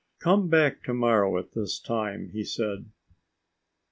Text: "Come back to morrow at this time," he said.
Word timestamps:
"Come 0.17 0.47
back 0.49 0.81
to 0.85 0.95
morrow 0.95 1.37
at 1.37 1.51
this 1.51 1.77
time," 1.77 2.29
he 2.29 2.43
said. 2.43 2.89